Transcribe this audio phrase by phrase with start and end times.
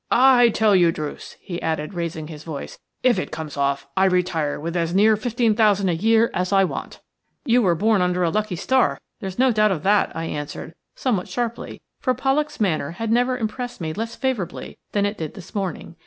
[0.09, 4.59] I tell you, Druce," he added, raising his voice, "if it comes off I retire
[4.59, 7.01] with as near fifteen thousand a year as I want."
[7.45, 11.27] "You were born under a lucky star, there's no doubt of that," I answered, somewhat
[11.27, 15.95] sharply, for Pollak's manner had never impressed me less favourably than it did this morning.